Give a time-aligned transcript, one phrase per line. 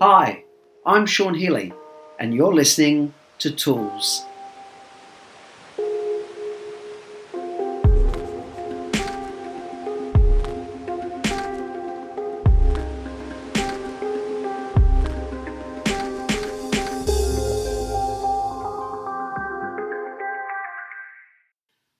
[0.00, 0.44] Hi,
[0.84, 1.72] I'm Sean Healy,
[2.18, 4.24] and you're listening to Tools.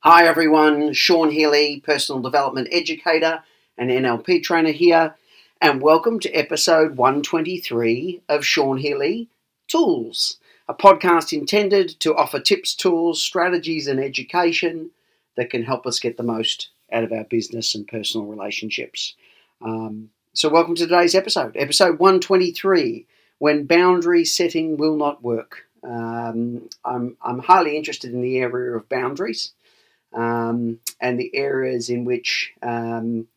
[0.01, 3.45] Hi everyone, Sean Healy, personal development educator
[3.79, 5.15] and NLP trainer here,
[5.63, 9.29] and welcome to episode 123 of Sean Healy
[9.69, 10.39] Tools,
[10.69, 14.91] a podcast intended to offer tips, tools, strategies, and education
[15.37, 19.15] that can help us get the most out of our business and personal relationships.
[19.65, 23.07] Um, so, welcome to today's episode, episode 123
[23.39, 25.67] When Boundary Setting Will Not Work.
[25.85, 29.53] Um, I'm, I'm highly interested in the area of boundaries
[30.13, 33.29] um, and the areas in which um,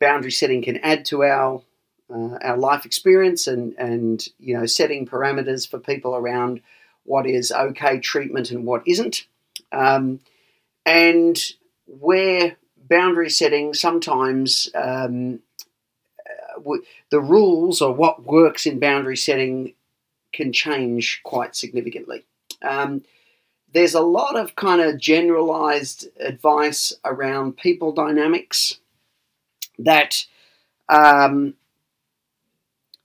[0.00, 1.62] boundary setting can add to our
[2.12, 6.60] uh, our life experience and and you know setting parameters for people around
[7.04, 9.26] what is okay treatment and what isn't,
[9.72, 10.20] um,
[10.84, 11.38] and
[11.86, 12.56] where
[12.88, 15.40] boundary setting sometimes um,
[16.28, 19.74] uh, w- the rules or what works in boundary setting
[20.32, 22.24] can change quite significantly.
[22.62, 23.02] Um,
[23.72, 28.78] there's a lot of kind of generalized advice around people dynamics
[29.78, 30.24] that
[30.88, 31.54] um,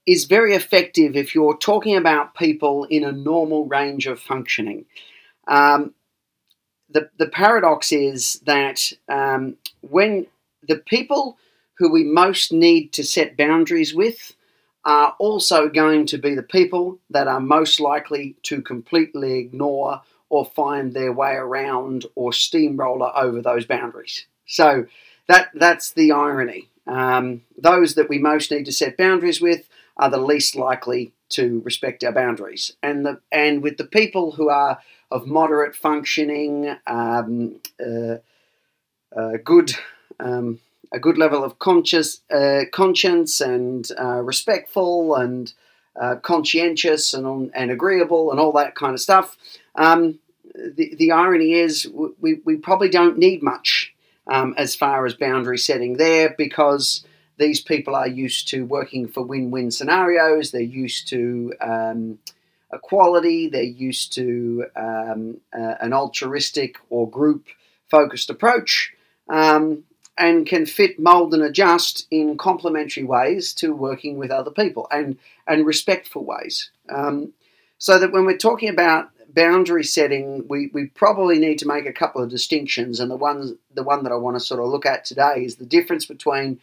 [0.06, 4.84] is very effective if you're talking about people in a normal range of functioning.
[5.46, 5.94] Um,
[6.90, 10.26] the, the paradox is that um, when
[10.66, 11.38] the people
[11.78, 14.34] who we most need to set boundaries with
[14.84, 20.44] are also going to be the people that are most likely to completely ignore or
[20.44, 24.26] find their way around or steamroller over those boundaries.
[24.46, 24.86] So
[25.28, 26.68] that that's the irony.
[26.86, 29.68] Um, those that we most need to set boundaries with
[30.02, 34.48] are the least likely to respect our boundaries, and the and with the people who
[34.48, 34.78] are
[35.10, 38.16] of moderate functioning, um, uh,
[39.16, 39.72] uh, good.
[40.20, 40.58] Um,
[40.94, 45.54] a good level of conscious, uh, conscience and uh, respectful and
[45.98, 49.36] uh, conscientious and, and agreeable and all that kind of stuff.
[49.74, 50.18] Um,
[50.54, 51.88] the, the irony is
[52.20, 53.94] we, we probably don't need much
[54.26, 57.04] um, as far as boundary setting there because
[57.42, 60.50] these people are used to working for win-win scenarios.
[60.50, 62.00] They're used to um,
[62.78, 63.40] equality.
[63.48, 65.20] They're used to um,
[65.60, 68.92] uh, an altruistic or group-focused approach,
[69.28, 69.84] um,
[70.16, 75.08] and can fit, mold, and adjust in complementary ways to working with other people and
[75.46, 76.70] and respectful ways.
[76.98, 77.32] Um,
[77.78, 81.98] so that when we're talking about boundary setting, we, we probably need to make a
[82.02, 84.86] couple of distinctions, and the one the one that I want to sort of look
[84.86, 86.60] at today is the difference between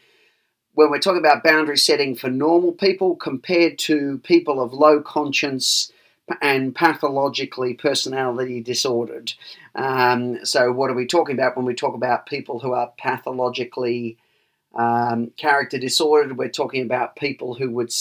[0.79, 5.91] when we're talking about boundary setting for normal people compared to people of low conscience
[6.41, 9.34] and pathologically personality disordered.
[9.75, 14.17] Um, so, what are we talking about when we talk about people who are pathologically
[14.73, 16.38] um, character disordered?
[16.38, 17.94] We're talking about people who would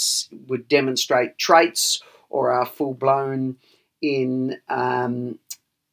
[0.46, 2.00] would demonstrate traits
[2.30, 3.56] or are full blown
[4.00, 5.40] in um,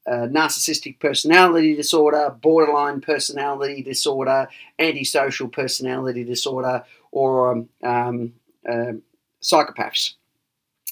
[0.08, 8.34] uh, narcissistic personality disorder, borderline personality disorder, antisocial personality disorder, or um, um,
[8.70, 8.94] uh,
[9.42, 10.14] psychopaths.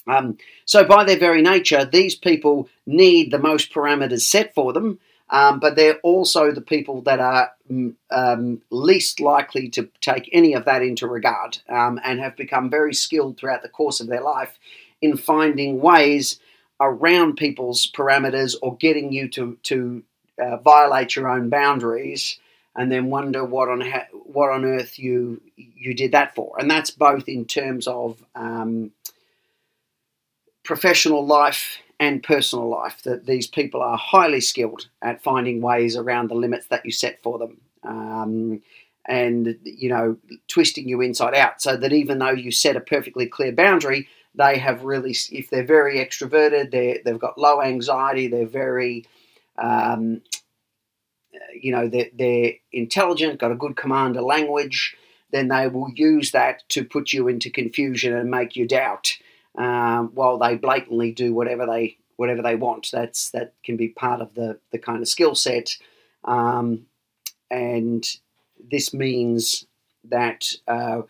[0.06, 4.98] Um, so, by their very nature, these people need the most parameters set for them,
[5.30, 10.54] um, but they're also the people that are mm, um, least likely to take any
[10.54, 14.22] of that into regard um, and have become very skilled throughout the course of their
[14.22, 14.58] life
[15.00, 16.38] in finding ways
[16.80, 20.02] around people's parameters or getting you to to
[20.42, 22.38] uh, violate your own boundaries
[22.76, 26.56] and then wonder what on ha- what on earth you you did that for.
[26.58, 28.90] And that's both in terms of um,
[30.64, 36.28] professional life and personal life that these people are highly skilled at finding ways around
[36.28, 37.60] the limits that you set for them.
[37.84, 38.62] Um,
[39.06, 40.16] and you know
[40.48, 44.58] twisting you inside out so that even though you set a perfectly clear boundary they
[44.58, 49.06] have really, if they're very extroverted, they they've got low anxiety, they're very,
[49.58, 50.22] um,
[51.60, 54.96] you know, they're, they're intelligent, got a good command of language,
[55.30, 59.16] then they will use that to put you into confusion and make you doubt,
[59.56, 62.88] um, while they blatantly do whatever they whatever they want.
[62.92, 65.76] That's that can be part of the the kind of skill set,
[66.24, 66.86] um,
[67.50, 68.04] and
[68.70, 69.66] this means
[70.04, 71.02] that uh,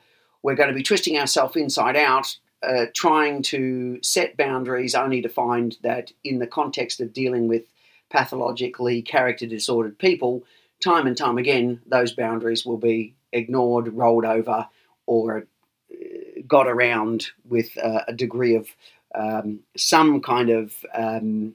[0.43, 5.29] we're going to be twisting ourselves inside out uh, trying to set boundaries only to
[5.29, 7.63] find that in the context of dealing with
[8.11, 10.45] pathologically character disordered people,
[10.83, 14.69] time and time again, those boundaries will be ignored, rolled over,
[15.07, 18.69] or uh, got around with uh, a degree of
[19.15, 21.55] um, some kind of um,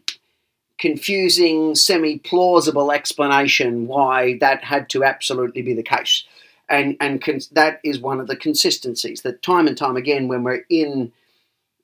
[0.80, 6.24] confusing, semi plausible explanation why that had to absolutely be the case.
[6.70, 10.44] And, and cons- that is one of the consistencies that time and time again, when
[10.44, 11.12] we're in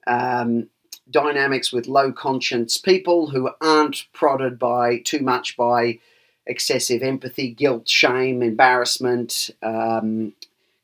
[0.07, 0.69] um,
[1.09, 5.99] dynamics with low conscience people who aren't prodded by too much by
[6.47, 10.33] excessive empathy, guilt, shame, embarrassment, um,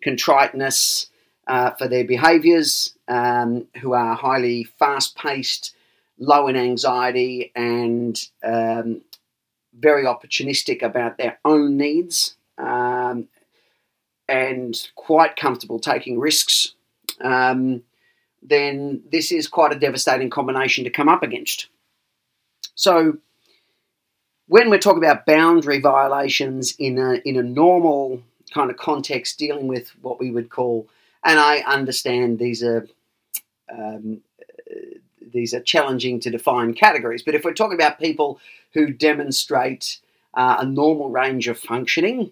[0.01, 1.07] contriteness
[1.47, 5.75] uh, for their behaviours, um, who are highly fast paced,
[6.17, 9.01] low in anxiety, and um,
[9.73, 13.27] very opportunistic about their own needs, um,
[14.27, 16.73] and quite comfortable taking risks.
[17.21, 17.83] Um,
[18.41, 21.67] then this is quite a devastating combination to come up against.
[22.75, 23.17] So,
[24.47, 28.21] when we're talking about boundary violations in a, in a normal
[28.53, 30.89] kind of context, dealing with what we would call,
[31.23, 32.87] and I understand these are
[33.71, 34.21] um,
[35.31, 38.39] these are challenging to define categories, but if we're talking about people
[38.73, 39.99] who demonstrate
[40.33, 42.31] uh, a normal range of functioning,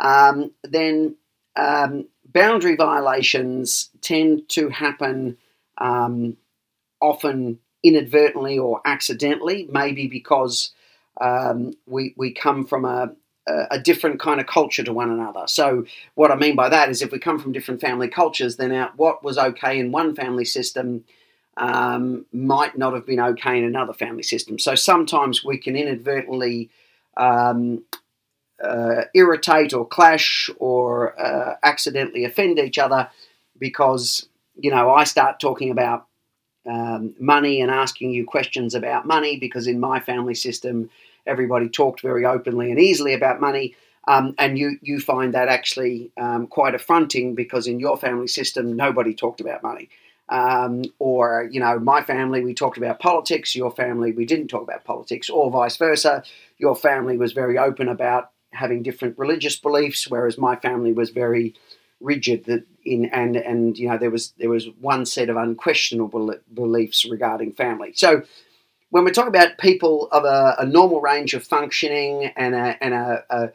[0.00, 1.16] um, then
[1.56, 5.36] um, boundary violations tend to happen
[5.78, 6.36] um,
[7.00, 10.72] often inadvertently or accidentally, maybe because
[11.20, 13.10] um, we, we come from a,
[13.70, 15.44] a different kind of culture to one another.
[15.46, 18.72] So, what I mean by that is if we come from different family cultures, then
[18.72, 21.04] our, what was okay in one family system
[21.56, 24.58] um, might not have been okay in another family system.
[24.58, 26.70] So, sometimes we can inadvertently
[27.16, 27.82] um,
[28.62, 33.08] uh, irritate or clash or uh, accidentally offend each other
[33.58, 36.06] because, you know, I start talking about
[36.66, 40.90] um, money and asking you questions about money because in my family system,
[41.26, 43.74] everybody talked very openly and easily about money.
[44.08, 48.74] Um, and you, you find that actually um, quite affronting because in your family system,
[48.74, 49.88] nobody talked about money.
[50.28, 54.62] Um, or, you know, my family, we talked about politics, your family, we didn't talk
[54.62, 56.22] about politics, or vice versa.
[56.58, 61.54] Your family was very open about having different religious beliefs, whereas my family was very
[62.00, 66.34] rigid that in and and you know there was there was one set of unquestionable
[66.52, 67.92] beliefs regarding family.
[67.94, 68.22] So
[68.90, 72.92] when we talk about people of a, a normal range of functioning and a, and
[72.92, 73.50] a, a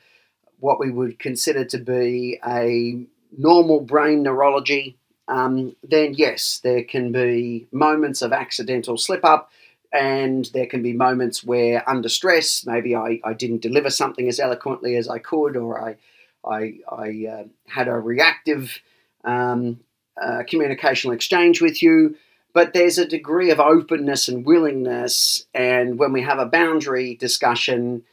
[0.60, 3.06] what we would consider to be a
[3.38, 4.98] normal brain neurology,
[5.28, 9.52] um, then yes, there can be moments of accidental slip up
[9.96, 14.40] and there can be moments where under stress maybe I, I didn't deliver something as
[14.40, 15.96] eloquently as I could or I,
[16.46, 18.80] I, I uh, had a reactive
[19.24, 19.80] um,
[20.22, 22.18] uh, communicational exchange with you
[22.54, 28.04] but there's a degree of openness and willingness and when we have a boundary discussion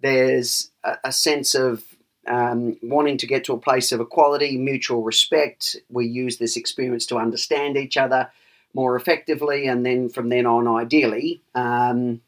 [0.00, 1.84] there's a, a sense of
[2.26, 5.76] um, wanting to get to a place of equality, mutual respect.
[5.88, 8.30] We use this experience to understand each other
[8.74, 12.20] more effectively, and then from then on, ideally, um,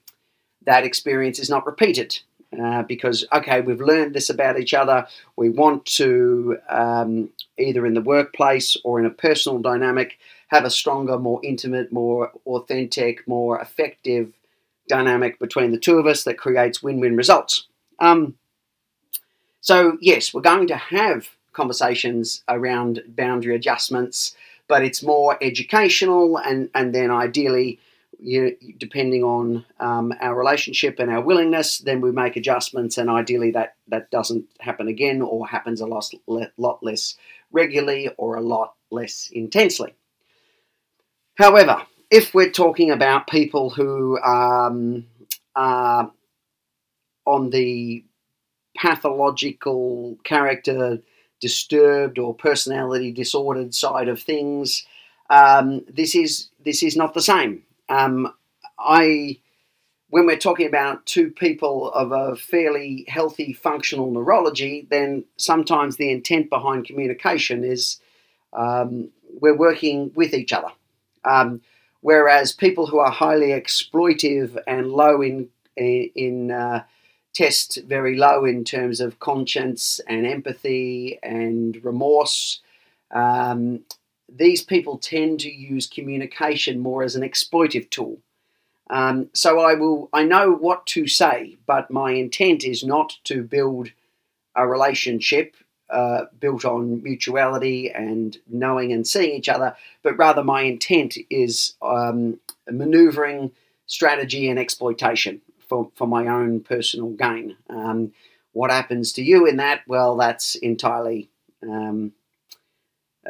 [0.66, 2.18] that experience is not repeated.
[2.60, 5.06] Uh, because okay, we've learned this about each other.
[5.36, 10.70] We want to um, either in the workplace or in a personal dynamic have a
[10.70, 14.32] stronger, more intimate, more authentic, more effective
[14.88, 17.68] dynamic between the two of us that creates win-win results.
[18.00, 18.34] Um,
[19.60, 24.34] so yes, we're going to have conversations around boundary adjustments
[24.70, 27.80] but it's more educational and, and then ideally
[28.20, 33.50] you, depending on um, our relationship and our willingness, then we make adjustments, and ideally
[33.50, 36.08] that, that doesn't happen again or happens a lot,
[36.56, 37.16] lot less
[37.50, 39.94] regularly or a lot less intensely.
[41.34, 45.06] However, if we're talking about people who um,
[45.56, 46.12] are
[47.26, 48.04] on the
[48.76, 51.00] pathological character
[51.40, 54.86] disturbed or personality disordered side of things,
[55.30, 57.62] um, this is this is not the same.
[57.88, 58.32] Um,
[58.78, 59.38] I,
[60.08, 66.10] when we're talking about two people of a fairly healthy functional neurology, then sometimes the
[66.10, 68.00] intent behind communication is
[68.52, 70.70] um, we're working with each other.
[71.24, 71.60] Um,
[72.00, 76.82] whereas people who are highly exploitive and low in in uh,
[77.32, 82.60] test very low in terms of conscience and empathy and remorse.
[83.10, 83.80] Um,
[84.28, 88.18] these people tend to use communication more as an exploitive tool.
[88.88, 93.42] Um, so I will, I know what to say, but my intent is not to
[93.42, 93.90] build
[94.56, 95.54] a relationship
[95.90, 101.74] uh, built on mutuality and knowing and seeing each other, but rather my intent is
[101.82, 103.50] um, maneuvering,
[103.86, 107.56] strategy, and exploitation for, for my own personal gain.
[107.70, 108.12] Um,
[108.52, 109.82] what happens to you in that?
[109.86, 111.30] Well, that's entirely
[111.62, 112.12] um,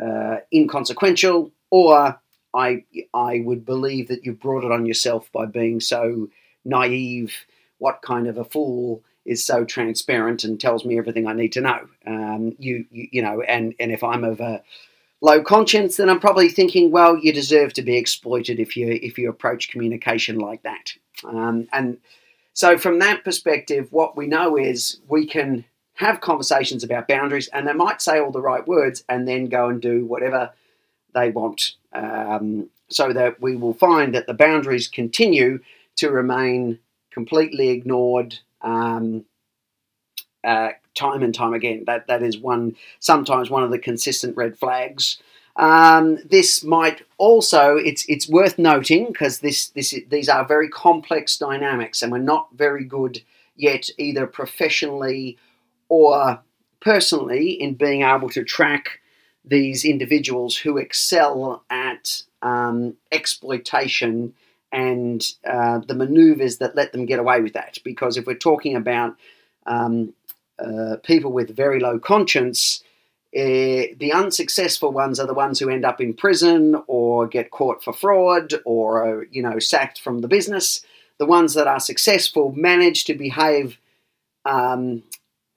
[0.01, 2.19] uh, inconsequential, or
[2.55, 6.29] I I would believe that you've brought it on yourself by being so
[6.65, 7.35] naive.
[7.79, 11.61] What kind of a fool is so transparent and tells me everything I need to
[11.61, 11.89] know?
[12.07, 14.63] Um, you, you you know, and and if I'm of a
[15.21, 19.19] low conscience, then I'm probably thinking, well, you deserve to be exploited if you if
[19.19, 20.95] you approach communication like that.
[21.25, 21.99] Um, and
[22.61, 25.65] so, from that perspective, what we know is we can
[25.95, 29.71] have conversations about boundaries, and they might say all the right words and then go
[29.71, 30.53] and do whatever
[31.15, 31.77] they want.
[31.95, 35.61] Um, so that we will find that the boundaries continue
[35.97, 36.79] to remain
[37.11, 39.25] completely ignored um,
[40.45, 41.85] uh, time and time again.
[41.87, 45.17] That that is one sometimes one of the consistent red flags.
[45.61, 51.37] Um, this might also it's it's worth noting because this this these are very complex
[51.37, 53.21] dynamics, and we're not very good
[53.57, 55.37] yet either professionally
[55.91, 56.41] or
[56.81, 59.01] personally in being able to track
[59.45, 64.33] these individuals who excel at um, exploitation
[64.73, 67.77] and uh, the maneuvers that let them get away with that.
[67.85, 69.15] Because if we're talking about
[69.67, 70.15] um,
[70.59, 72.83] uh, people with very low conscience,
[73.37, 77.83] uh, the unsuccessful ones are the ones who end up in prison or get caught
[77.83, 80.85] for fraud or you know sacked from the business.
[81.19, 83.79] The ones that are successful manage to behave
[84.45, 85.05] um,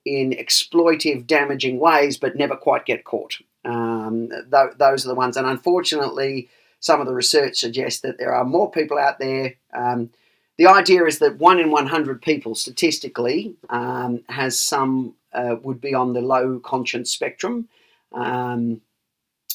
[0.06, 3.38] in exploitive, damaging ways, but never quite get caught.
[3.65, 6.50] Um, th- those are the ones, and unfortunately,
[6.80, 9.56] some of the research suggests that there are more people out there.
[9.74, 10.12] Um,
[10.57, 15.93] the idea is that one in 100 people, statistically, um, has some uh, would be
[15.93, 17.67] on the low conscience spectrum,
[18.13, 18.81] um,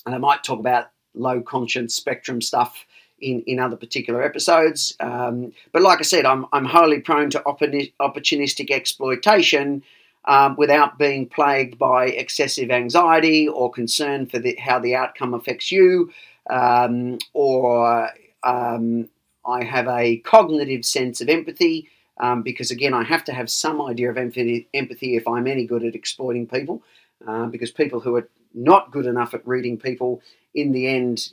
[0.05, 2.85] and I might talk about low conscience spectrum stuff
[3.21, 4.95] in, in other particular episodes.
[5.01, 9.83] Um, but like I said, I'm, I'm highly prone to opportunistic exploitation
[10.25, 15.73] um, without being plagued by excessive anxiety or concern for the, how the outcome affects
[15.73, 16.13] you,
[16.51, 18.11] um, or
[18.43, 19.09] um,
[19.49, 21.89] I have a cognitive sense of empathy.
[22.21, 25.85] Um, because again, I have to have some idea of empathy, if I'm any good
[25.85, 26.83] at exploiting people.
[27.27, 30.23] Uh, because people who are not good enough at reading people,
[30.55, 31.33] in the end,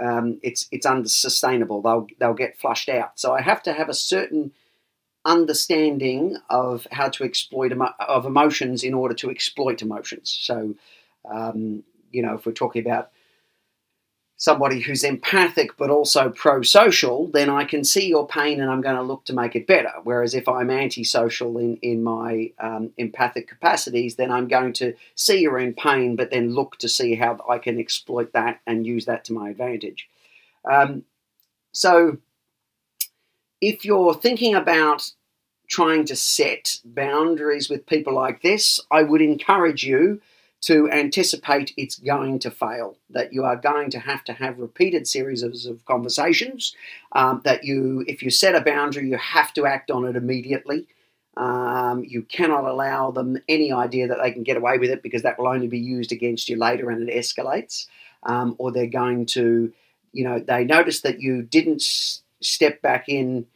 [0.00, 1.82] um, it's it's unsustainable.
[1.82, 3.18] They'll they'll get flushed out.
[3.18, 4.52] So I have to have a certain
[5.24, 10.36] understanding of how to exploit emo- of emotions in order to exploit emotions.
[10.40, 10.74] So,
[11.30, 13.10] um, you know, if we're talking about
[14.38, 18.96] somebody who's empathic but also pro-social, then I can see your pain and I'm going
[18.96, 19.92] to look to make it better.
[20.04, 25.40] Whereas if I'm anti-social in in my um, empathic capacities, then I'm going to see
[25.40, 29.06] you're in pain, but then look to see how I can exploit that and use
[29.06, 30.08] that to my advantage.
[30.70, 31.04] Um,
[31.72, 32.18] so
[33.60, 35.12] if you're thinking about
[35.68, 40.20] trying to set boundaries with people like this, I would encourage you
[40.66, 45.06] to anticipate it's going to fail, that you are going to have to have repeated
[45.06, 45.54] series of,
[45.84, 46.74] conversations,
[47.12, 50.88] um, that you, if you set a boundary, you have to act on it immediately.
[51.36, 55.22] Um, you cannot allow them any idea that they can get away with it because
[55.22, 57.86] that will only be used against you later and it escalates.
[58.24, 59.72] Um, or they're going to,
[60.12, 63.46] you know, they notice that you didn't s- step back in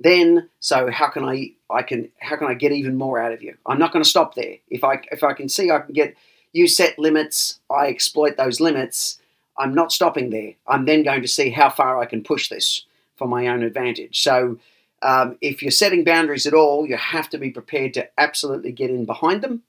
[0.00, 3.42] then so how can I I can how can I get even more out of
[3.42, 3.56] you?
[3.66, 4.56] I'm not going to stop there.
[4.68, 6.16] If I if I can see I can get
[6.52, 9.18] you set limits, I exploit those limits.
[9.58, 10.54] I'm not stopping there.
[10.66, 12.84] I'm then going to see how far I can push this
[13.16, 14.22] for my own advantage.
[14.22, 14.58] So
[15.02, 18.90] um, if you're setting boundaries at all, you have to be prepared to absolutely get
[18.90, 19.62] in behind them,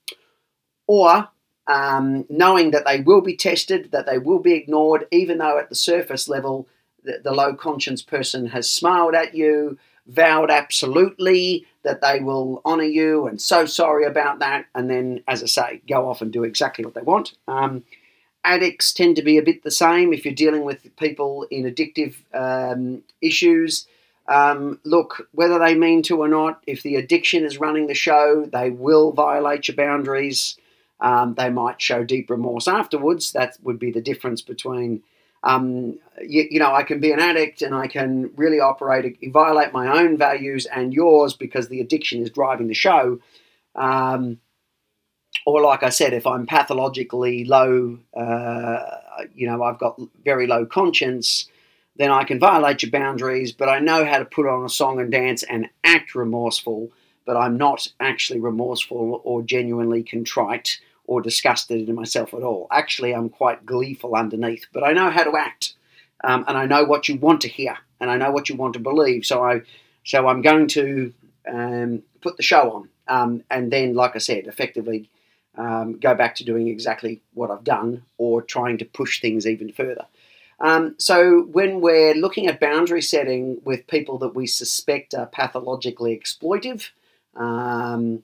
[0.88, 1.30] or
[1.68, 5.70] um, knowing that they will be tested, that they will be ignored, even though at
[5.70, 6.68] the surface level
[7.04, 9.78] the, the low conscience person has smiled at you,
[10.10, 15.42] vowed absolutely that they will honour you and so sorry about that, and then, as
[15.44, 17.34] I say, go off and do exactly what they want.
[17.48, 17.84] Um,
[18.44, 22.16] addicts tend to be a bit the same if you're dealing with people in addictive
[22.34, 23.88] um, issues.
[24.28, 28.46] Um, look, whether they mean to or not, if the addiction is running the show,
[28.52, 30.58] they will violate your boundaries.
[31.00, 33.32] Um, they might show deep remorse afterwards.
[33.32, 35.02] That would be the difference between
[35.44, 39.72] um, you, you, know, I can be an addict and I can really operate, violate
[39.72, 43.20] my own values and yours because the addiction is driving the show.
[43.76, 44.40] Um,
[45.46, 48.80] or, like I said, if I'm pathologically low, uh,
[49.34, 51.48] you know, I've got very low conscience,
[51.96, 55.00] then I can violate your boundaries, but I know how to put on a song
[55.00, 56.92] and dance and act remorseful,
[57.26, 62.68] but I'm not actually remorseful or genuinely contrite or disgusted in myself at all.
[62.70, 65.74] Actually, I'm quite gleeful underneath, but I know how to act,
[66.24, 68.74] um, and I know what you want to hear, and I know what you want
[68.74, 69.26] to believe.
[69.26, 69.64] So I,
[70.06, 71.12] so I'm going to
[71.52, 75.10] um, put the show on, um, and then, like I said, effectively
[75.58, 79.72] um, go back to doing exactly what I've done or trying to push things even
[79.72, 80.06] further.
[80.60, 86.16] Um, so, when we're looking at boundary setting with people that we suspect are pathologically
[86.16, 86.90] exploitive
[87.36, 88.22] um,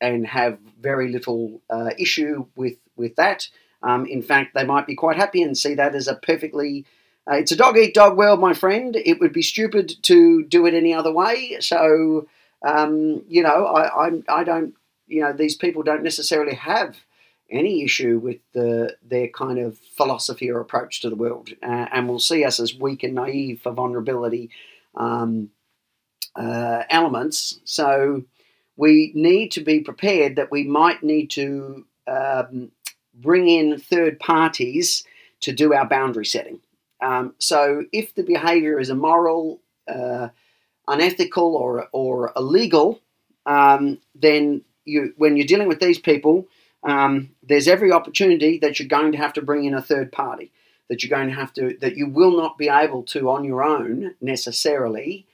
[0.00, 3.48] and have very little uh, issue with, with that,
[3.82, 6.86] um, in fact, they might be quite happy and see that as a perfectly
[7.30, 8.96] uh, it's a dog eat dog world, my friend.
[8.96, 11.56] It would be stupid to do it any other way.
[11.60, 12.28] So,
[12.66, 14.74] um, you know, I, I, I don't,
[15.06, 16.96] you know, these people don't necessarily have
[17.50, 22.08] any issue with the, their kind of philosophy or approach to the world, uh, and
[22.08, 24.50] will see us as weak and naive for vulnerability
[24.94, 25.50] um,
[26.36, 27.60] uh, elements.
[27.64, 28.24] So,
[28.76, 32.70] we need to be prepared that we might need to um,
[33.14, 35.04] bring in third parties
[35.40, 36.60] to do our boundary setting.
[37.00, 40.28] Um, so if the behavior is immoral, uh,
[40.88, 43.00] unethical, or, or illegal,
[43.46, 46.46] um, then you, when you're dealing with these people,
[46.82, 50.50] um, there's every opportunity that you're going to have to bring in a third party,
[50.88, 53.62] that you're going to have to, that you will not be able to on your
[53.62, 55.26] own necessarily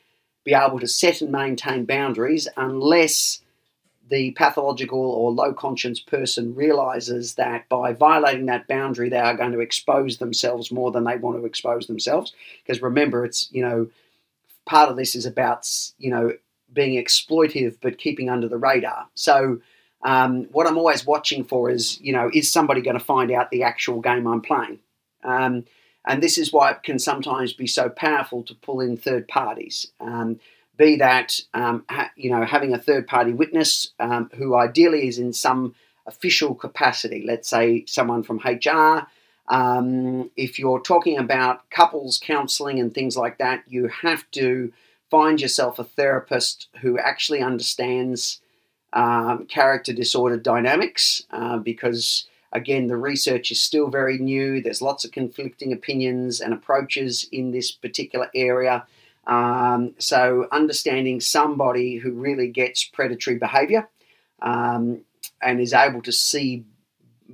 [0.44, 3.40] be able to set and maintain boundaries unless
[4.11, 9.52] the pathological or low conscience person realizes that by violating that boundary, they are going
[9.52, 12.32] to expose themselves more than they want to expose themselves.
[12.62, 13.88] Because remember, it's, you know,
[14.66, 15.66] part of this is about,
[15.99, 16.32] you know,
[16.73, 19.06] being exploitive but keeping under the radar.
[19.14, 19.61] So,
[20.02, 23.50] um, what I'm always watching for is, you know, is somebody going to find out
[23.50, 24.78] the actual game I'm playing?
[25.23, 25.64] Um,
[26.07, 29.87] and this is why it can sometimes be so powerful to pull in third parties.
[30.00, 30.40] Um,
[30.76, 35.19] be that um, ha- you know having a third party witness um, who ideally is
[35.19, 35.75] in some
[36.07, 39.07] official capacity, let's say someone from HR.
[39.49, 44.73] Um, if you're talking about couples counselling and things like that, you have to
[45.11, 48.40] find yourself a therapist who actually understands
[48.92, 55.04] um, character disorder dynamics uh, because again the research is still very new there's lots
[55.04, 58.85] of conflicting opinions and approaches in this particular area
[59.26, 63.89] um, so, understanding somebody who really gets predatory behavior
[64.43, 65.02] um,
[65.43, 66.65] and is able to see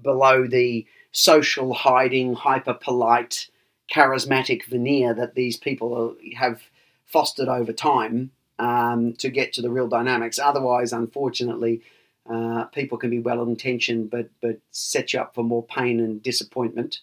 [0.03, 3.49] below the social hiding, hyper polite,
[3.91, 6.61] charismatic veneer that these people have
[7.07, 10.39] fostered over time um, to get to the real dynamics.
[10.39, 11.81] Otherwise, unfortunately,
[12.31, 16.23] uh, people can be well intentioned but, but set you up for more pain and
[16.23, 17.01] disappointment.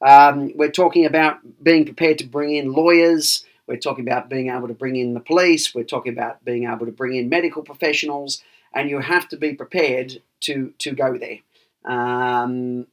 [0.00, 4.66] Um, we're talking about being prepared to bring in lawyers we're talking about being able
[4.66, 5.72] to bring in the police.
[5.72, 8.42] We're talking about being able to bring in medical professionals,
[8.74, 11.38] and you have to be prepared to to go there,
[11.84, 12.88] um,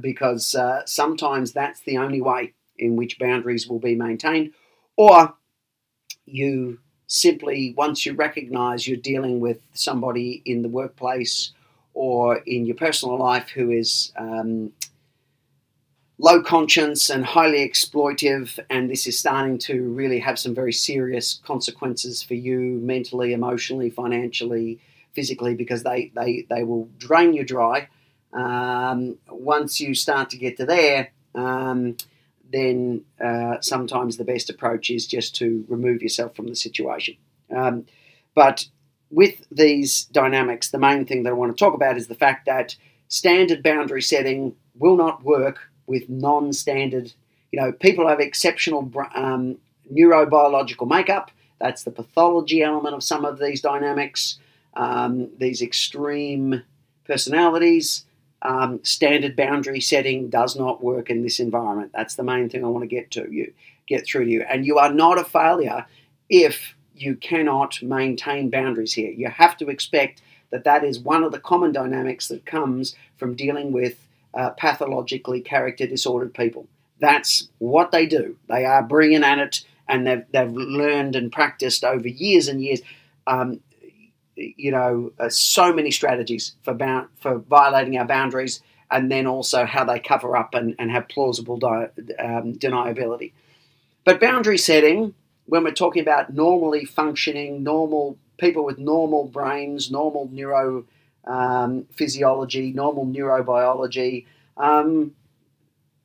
[0.00, 4.54] because uh, sometimes that's the only way in which boundaries will be maintained,
[4.96, 5.34] or
[6.24, 6.78] you
[7.10, 11.50] simply once you recognise you're dealing with somebody in the workplace
[11.92, 14.72] or in your personal life who is um,
[16.18, 21.40] low conscience and highly exploitive, and this is starting to really have some very serious
[21.44, 24.78] consequences for you mentally, emotionally, financially,
[25.12, 27.88] physically, because they, they, they will drain you dry.
[28.32, 31.96] Um, once you start to get to there, um,
[32.52, 37.16] then uh, sometimes the best approach is just to remove yourself from the situation.
[37.54, 37.86] Um,
[38.34, 38.66] but
[39.10, 42.46] with these dynamics, the main thing that I want to talk about is the fact
[42.46, 42.76] that
[43.08, 47.12] standard boundary setting will not work with non-standard,
[47.50, 49.58] you know, people have exceptional um,
[49.92, 51.30] neurobiological makeup.
[51.60, 54.38] That's the pathology element of some of these dynamics.
[54.74, 56.62] Um, these extreme
[57.04, 58.04] personalities.
[58.42, 61.92] Um, standard boundary setting does not work in this environment.
[61.94, 63.52] That's the main thing I want to get to you,
[63.86, 64.42] get through to you.
[64.48, 65.84] And you are not a failure
[66.28, 69.10] if you cannot maintain boundaries here.
[69.10, 73.34] You have to expect that that is one of the common dynamics that comes from
[73.34, 73.96] dealing with
[74.34, 76.66] uh, pathologically character disordered people.
[76.98, 78.36] That's what they do.
[78.48, 82.80] They are brilliant at it, and they've, they've learned and practiced over years and years.
[83.26, 83.60] Um,
[84.56, 86.76] you know, uh, so many strategies for
[87.20, 91.58] for violating our boundaries, and then also how they cover up and, and have plausible
[91.58, 93.32] di- um, deniability.
[94.04, 95.14] But boundary setting,
[95.46, 100.86] when we're talking about normally functioning, normal people with normal brains, normal neuro
[101.26, 104.26] um, physiology, normal neurobiology.
[104.56, 105.12] Um,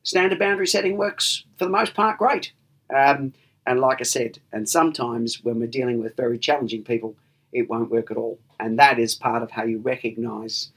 [0.02, 2.52] standard boundary setting works for the most part great.
[2.94, 3.32] Um,
[3.66, 7.16] and like I said, and sometimes when we're dealing with very challenging people,
[7.56, 8.38] it won't work at all.
[8.60, 10.70] And that is part of how you recognize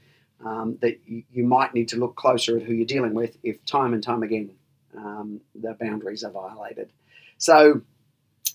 [0.43, 3.93] um, that you, might need to look closer at who you're dealing with if time
[3.93, 4.51] and time again
[4.95, 6.89] um, the boundaries are violated.
[7.37, 7.81] So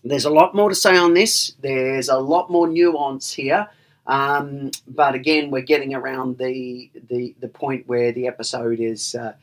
[0.02, 1.52] there's a lot more to say on this.
[1.60, 3.68] There's a lot more nuance here.
[4.06, 9.34] Um, but again, we're getting around the, the, the point where the episode is uh,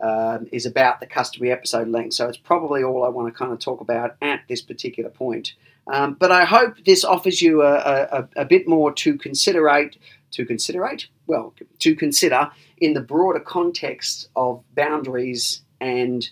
[0.00, 2.14] um, is about the customary episode length.
[2.14, 5.54] So it's probably all I want to kind of talk about at this particular point.
[5.92, 9.96] Um, but I hope this offers you a, a, a bit more to considerate,
[10.32, 16.28] to considerate, well, to consider in the broader context of boundaries and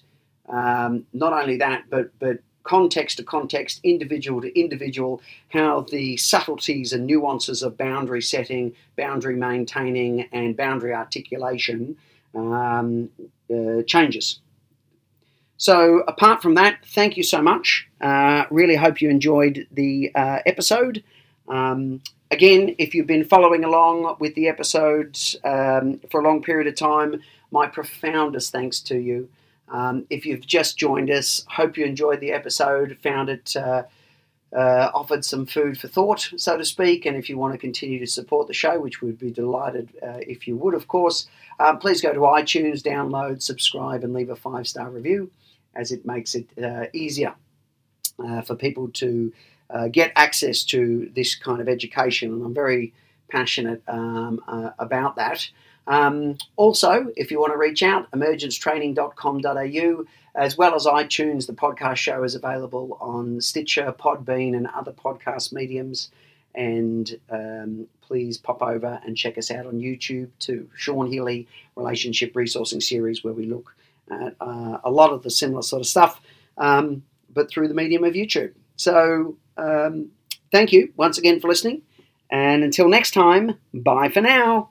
[0.48, 6.92] um, not only that, but but context to context, individual to individual, how the subtleties
[6.92, 11.96] and nuances of boundary setting, boundary maintaining, and boundary articulation
[12.34, 13.10] um,
[13.54, 14.40] uh, changes.
[15.56, 17.86] So, apart from that, thank you so much.
[18.00, 21.02] Uh, really hope you enjoyed the uh, episode.
[21.48, 26.66] Um, again, if you've been following along with the episodes um, for a long period
[26.66, 29.28] of time, my profoundest thanks to you.
[29.68, 33.84] Um, if you've just joined us, hope you enjoyed the episode, found it uh,
[34.54, 37.06] uh, offered some food for thought, so to speak.
[37.06, 40.18] And if you want to continue to support the show, which we'd be delighted uh,
[40.20, 44.36] if you would, of course, um, please go to iTunes, download, subscribe, and leave a
[44.36, 45.30] five star review,
[45.76, 47.34] as it makes it uh, easier
[48.24, 49.32] uh, for people to
[49.70, 52.32] uh, get access to this kind of education.
[52.32, 52.92] And I'm very
[53.28, 54.40] passionate um,
[54.78, 55.48] about that.
[55.86, 61.96] Um, also, if you want to reach out, emergencetraining.com.au, as well as iTunes, the podcast
[61.96, 66.10] show is available on Stitcher, Podbean, and other podcast mediums.
[66.54, 70.70] And um, please pop over and check us out on YouTube too.
[70.76, 73.74] Sean Healy Relationship Resourcing Series, where we look
[74.10, 76.20] uh, a lot of the similar sort of stuff,
[76.58, 78.52] um, but through the medium of YouTube.
[78.76, 80.10] So, um,
[80.52, 81.82] thank you once again for listening.
[82.30, 84.70] And until next time, bye for now.